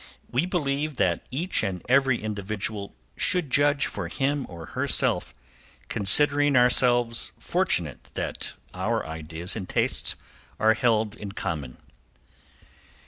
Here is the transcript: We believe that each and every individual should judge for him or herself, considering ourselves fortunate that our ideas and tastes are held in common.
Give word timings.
We 0.31 0.47
believe 0.47 0.97
that 0.97 1.27
each 1.29 1.61
and 1.61 1.83
every 1.87 2.23
individual 2.23 2.95
should 3.15 3.51
judge 3.51 3.85
for 3.85 4.07
him 4.07 4.47
or 4.49 4.65
herself, 4.73 5.35
considering 5.89 6.55
ourselves 6.55 7.31
fortunate 7.37 8.05
that 8.15 8.53
our 8.73 9.05
ideas 9.05 9.55
and 9.55 9.69
tastes 9.69 10.15
are 10.59 10.73
held 10.73 11.13
in 11.13 11.33
common. 11.33 11.77